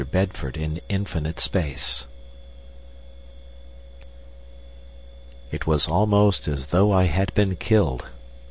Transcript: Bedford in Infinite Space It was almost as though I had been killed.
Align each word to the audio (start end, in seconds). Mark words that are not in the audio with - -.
Bedford 0.09 0.57
in 0.57 0.81
Infinite 0.89 1.39
Space 1.39 2.07
It 5.51 5.67
was 5.67 5.85
almost 5.87 6.47
as 6.47 6.65
though 6.73 6.91
I 6.91 7.03
had 7.03 7.31
been 7.35 7.55
killed. 7.55 8.07